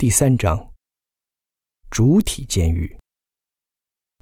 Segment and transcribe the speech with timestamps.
[0.00, 0.72] 第三章，
[1.90, 2.96] 主体监狱。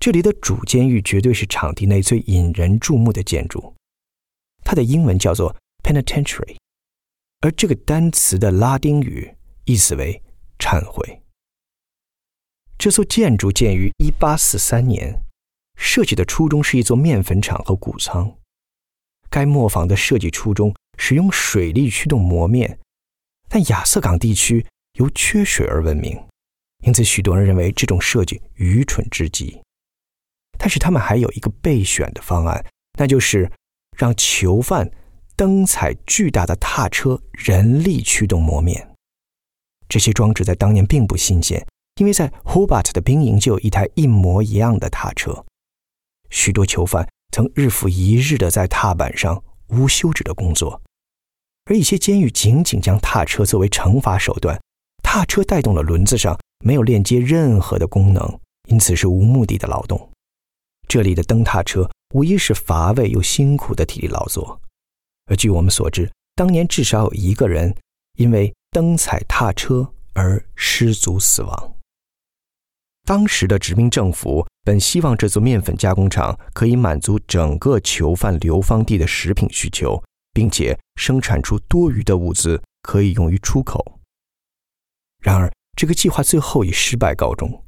[0.00, 3.72] 这里的主监狱绝对是场地内最引人注目的建筑，
[4.64, 5.54] 它的英文叫做
[5.84, 6.56] penitentiary，
[7.42, 9.32] 而这个单词的拉丁语
[9.66, 10.20] 意思为
[10.58, 11.22] 忏悔。
[12.76, 15.16] 这座建筑建于一八四三年，
[15.76, 18.36] 设计的初衷是一座面粉厂和谷仓。
[19.30, 22.80] 该磨坊的设计初衷使用水力驱动磨面，
[23.48, 24.66] 但亚瑟港地区
[24.98, 26.16] 由缺水而闻名，
[26.84, 29.60] 因此许多人认为这种设计愚蠢至极。
[30.58, 32.64] 但是他们还有一个备选的方案，
[32.98, 33.50] 那就是
[33.96, 34.90] 让囚犯
[35.36, 38.88] 蹬踩巨大的踏车，人力驱动磨面。
[39.88, 41.64] 这些装置在当年并不新鲜，
[42.00, 45.44] 因为在 Hobart 的兵营就有一台一模一样的踏车。
[46.30, 50.82] 许多囚犯曾日复一日的在踏板上无休止的工作，
[51.66, 54.60] 而一些监狱仅仅将踏车作为惩罚手段。
[55.10, 59.98] 踏车带动了轮子上没有链接任何的功能，因此是无目的的劳动。
[60.86, 64.60] 这里的蹬踏车无疑是乏味又辛苦的体力劳作，
[65.24, 67.74] 而据我们所知，当年至少有一个人
[68.18, 71.72] 因为蹬踩踏车而失足死亡。
[73.06, 80.02] 当时的殖民政府本希望这座面粉加工厂可以满足整个囚犯流放地的食品需求，
[80.34, 83.97] 并且生产出多余的物资可以用于出口。
[85.22, 87.64] 然而，这个计划最后以失败告终。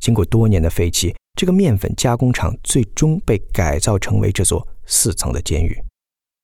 [0.00, 5.76] 经过多年的废弃，这个面粉加工厂最终被改造成为这座四层的监狱，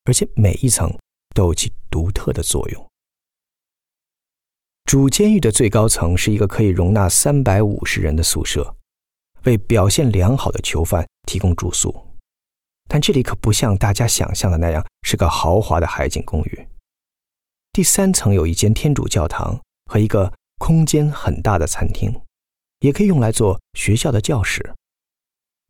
[0.05, 0.93] 而且每一层
[1.35, 2.89] 都有其独特的作用。
[4.85, 8.75] 主监狱的最高层是一个可以容纳三百五十人的宿舍，
[9.43, 11.93] 为表现良好的囚犯提供住宿。
[12.87, 16.67] 但这里可不像大家想象的那样是个豪华的海景公寓。
[17.71, 22.13] 第三层有一间天主教堂和一个空间很大的餐厅。
[22.79, 24.73] 也可以用来做学校的教室。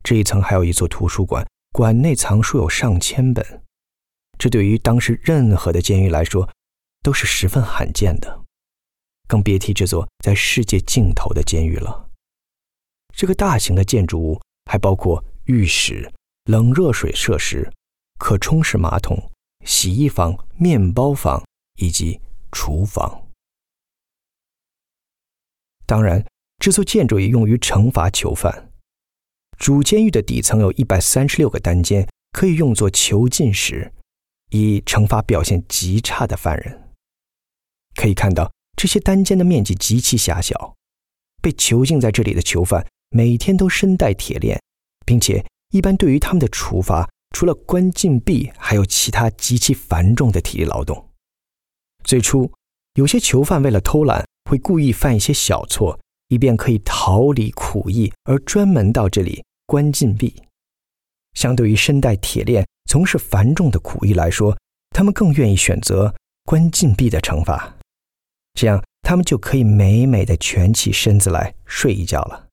[0.04, 3.64] 这一层还有一座图书馆，馆内藏书有上千本，
[4.38, 6.48] 这对于当时任何的监狱来说
[7.02, 8.44] 都是十分罕见的，
[9.26, 12.08] 更别提这座在世界尽头的监狱了。
[13.12, 14.40] 这个大型的建筑物
[14.70, 16.12] 还包括浴室、
[16.44, 17.68] 冷热水设施、
[18.20, 19.20] 可冲式马桶、
[19.66, 21.44] 洗衣房、面包房
[21.80, 22.20] 以及
[22.52, 23.26] 厨房。
[25.90, 26.24] 当然。
[26.60, 28.70] 这座建筑也用于惩罚囚犯。
[29.58, 33.90] 主监狱的底层有一百三十六个单间，可以用作囚禁室，
[34.50, 36.90] 以惩罚表现极差的犯人。
[37.94, 40.76] 可以看到，这些单间的面积极其狭小。
[41.40, 44.60] 被囚禁在这里的囚犯每天都身带铁链，
[45.06, 51.08] 并且一般对于他们的处罚，除了关禁闭，还有其他极其繁重的体力劳动。
[52.04, 52.52] 最初，
[52.96, 55.98] 有些囚犯为了偷懒，会故意犯一些小错。
[56.30, 60.32] 以便可以逃离苦役，而专门到这里关禁闭。
[61.34, 64.56] 相对于身带铁链从事繁重的苦役来说，
[64.90, 66.14] 他们更愿意选择
[66.44, 67.76] 关禁闭的惩罚，
[68.54, 72.46] 这样他们就可以美美的蜷起身子来睡一觉了。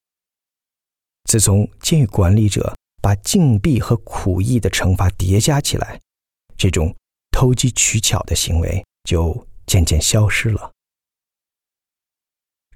[1.26, 6.02] 自从监狱管理者把禁闭和苦役的惩罚叠加起来，
[6.58, 6.96] 这种
[7.30, 10.72] 偷机取巧的行为就渐渐消失了。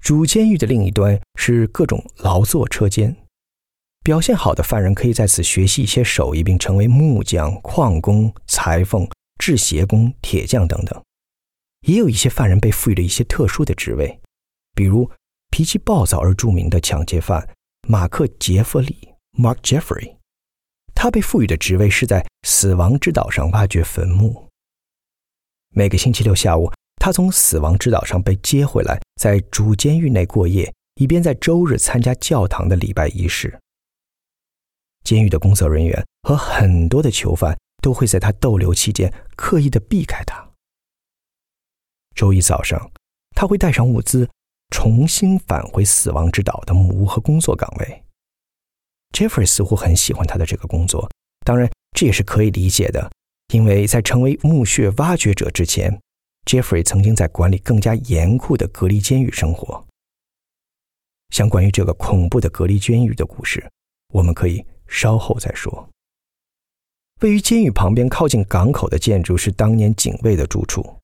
[0.02, 3.16] 主监狱的另一端是各种劳作车间，
[4.02, 9.08] 表现好的犯人可以在此学习一些手艺，并成为木匠、矿工、裁缝、
[9.38, 11.00] 制鞋工、铁匠等等。
[11.86, 14.20] 也有一些犯人被赋予了一些特殊的职位，
[14.74, 15.08] 比如
[15.50, 17.48] 脾气暴躁而著名的抢劫犯
[17.86, 20.16] 马克·杰弗里 （Mark Jeffrey），
[20.96, 24.48] 他被赋予的职位是在死亡之岛上挖掘坟墓。
[25.70, 26.72] 每个星期六下午。
[27.04, 33.58] 他从死亡之岛上被接回来，在主监狱内过夜，以便在周日参加教堂的礼拜仪式。
[35.02, 40.48] 监狱的工作人员和很多的囚犯都会在他逗留期间刻意的避开他。
[42.14, 42.92] 周一早上，
[43.34, 44.30] 他会带上物资，
[44.70, 48.04] 重新返回死亡之岛的木屋和工作岗位。
[49.10, 51.10] Jeffrey 似乎很喜欢他的这个工作，
[51.44, 51.68] 当然
[51.98, 53.10] 这也是可以理解的，
[53.52, 56.00] 因为在成为墓穴挖掘者之前。
[56.44, 59.84] Jeffrey 曾经在管理更加严酷的隔离监狱生活。
[61.30, 63.66] 相关于这个恐怖的隔离监狱的故事，
[64.12, 65.88] 我们可以稍后再说。
[67.20, 70.98] 位于监狱旁边、靠近港口的建筑是当年警卫的住处。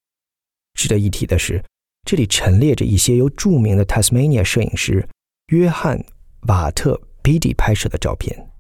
[0.75, 1.65] 值得一提的是，
[2.05, 5.09] 这里陈列着一些由著名的 Tasmania 摄影师
[5.47, 5.99] 约翰·
[6.49, 8.51] 瓦特·比迪拍摄的照片。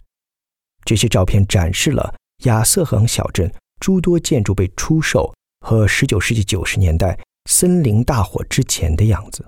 [0.85, 2.15] 这些照片展示了
[2.45, 5.35] 亚瑟恒小镇诸多建筑被出售。
[5.61, 7.19] 和19世纪90年代
[7.51, 9.45] 森林大火之前的样子。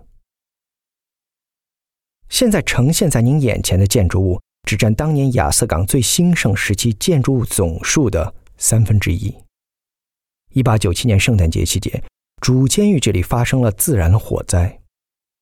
[2.28, 9.36] 现在呈现在您眼前的建筑物，只占当年亚瑟港最兴盛时期建筑物总数的三分之一。
[10.52, 12.02] 一八九七年圣诞节期间，
[12.40, 14.80] 主监狱这里发生了自然火灾，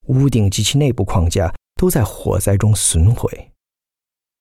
[0.07, 3.51] 屋顶及其内部框架都在火灾中损毁，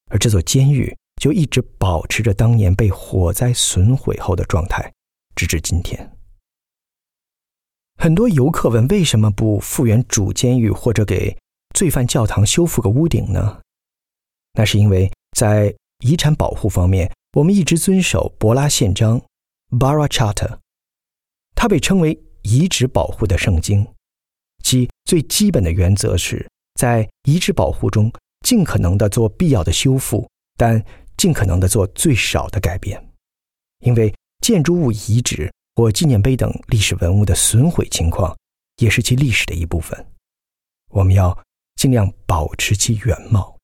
[0.10, 4.92] 而这座监狱就一直保持着当年被火灾损毁后的状态，
[5.36, 6.17] 直至今天。
[8.00, 11.36] 很多游客问：为什么不复原主监狱，或者给
[11.74, 13.60] 罪犯教堂修复个屋顶呢？
[14.54, 19.20] 那是因为在遗产保护方面，我们一直遵守《博拉宪章》
[19.80, 20.60] （Bara Charter）。
[21.56, 23.88] 它被称为遗址保护的圣经，
[24.64, 28.12] 其最基本的原则是在遗址保护中
[28.42, 30.84] 尽可能的做必要的修复，但
[31.18, 33.04] 尽可能的做最少的改变，
[33.80, 38.36] 因为建筑物遗址或纪念碑等历史文物的损毁情况
[38.78, 40.08] 也是其历史的一部分，
[40.90, 41.38] 我们要
[41.76, 43.56] 尽量保持其原貌。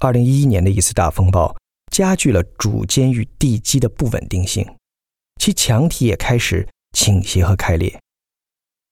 [0.00, 1.56] 二零一一年的一次大风暴
[1.90, 4.62] 加剧了主监狱地基的不稳定性。
[5.40, 7.98] 其墙体也开始倾斜和开裂。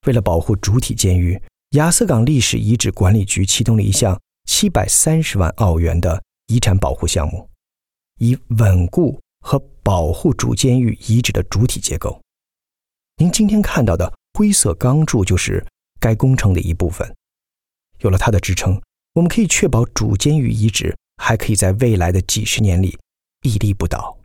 [0.07, 1.39] 为了保护主体监狱，
[1.73, 7.47] 亚瑟港历史遗址管理局启动了一项七百三十万澳元的遗产保护项目，
[8.21, 12.21] 以稳固和保护主监狱遗址的主体结构。
[13.17, 15.67] 您今天看到的灰色钢柱就是
[15.99, 17.15] 该工程的一部分。
[18.01, 18.81] 有了它的支撑，
[19.15, 22.99] 我们可以确保主监狱遗址还可以在未来的几十年里
[23.43, 24.20] 屹立不倒。